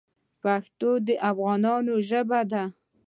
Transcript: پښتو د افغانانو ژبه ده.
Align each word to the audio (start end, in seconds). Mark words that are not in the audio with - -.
پښتو 0.41 0.89
د 1.05 1.07
افغانانو 1.29 1.93
ژبه 2.09 2.39
ده. 2.51 2.63